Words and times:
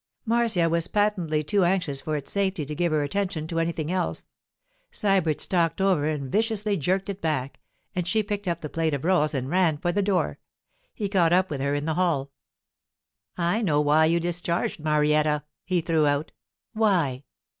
Marcia 0.25 0.67
was 0.67 0.87
patently 0.87 1.43
too 1.43 1.63
anxious 1.63 2.01
for 2.01 2.15
its 2.15 2.31
safety 2.31 2.65
to 2.65 2.73
give 2.73 2.91
her 2.91 3.03
attention 3.03 3.45
to 3.45 3.59
anything 3.59 3.91
else. 3.91 4.25
Sybert 4.91 5.39
stalked 5.39 5.79
over 5.79 6.07
and 6.07 6.31
viciously 6.31 6.75
jerked 6.75 7.07
it 7.07 7.21
back, 7.21 7.59
and 7.95 8.07
she 8.07 8.23
picked 8.23 8.47
up 8.47 8.61
the 8.61 8.67
plate 8.67 8.95
of 8.95 9.05
rolls 9.05 9.35
and 9.35 9.47
ran 9.47 9.77
for 9.77 9.91
the 9.91 10.01
door. 10.01 10.39
He 10.95 11.07
caught 11.07 11.33
up 11.33 11.51
with 11.51 11.61
her 11.61 11.75
in 11.75 11.85
the 11.85 11.93
hall. 11.93 12.31
'I 13.37 13.61
know 13.61 13.79
why 13.79 14.05
you 14.05 14.19
discharged 14.19 14.79
Marietta,' 14.79 15.43
he 15.65 15.81
threw 15.81 16.07
out. 16.07 16.31
'Why? 16.73 17.23